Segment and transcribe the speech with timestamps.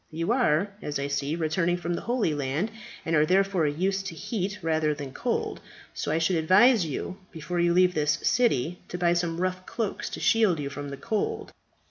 [0.09, 2.71] You are, as I see, returning from the Holy Land,
[3.05, 5.59] and are therefore used to heat rather than cold,
[5.93, 10.09] so I should advise you before you leave this city to buy some rough cloaks
[10.09, 11.51] to shield you from the cold.